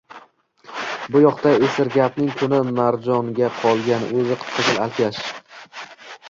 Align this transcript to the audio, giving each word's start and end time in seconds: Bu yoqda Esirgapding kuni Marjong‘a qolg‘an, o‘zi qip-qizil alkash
Bu 1.15 1.19
yoqda 1.23 1.51
Esirgapding 1.67 2.31
kuni 2.39 2.61
Marjong‘a 2.79 3.51
qolg‘an, 3.59 4.09
o‘zi 4.23 4.39
qip-qizil 4.47 4.83
alkash 4.87 5.23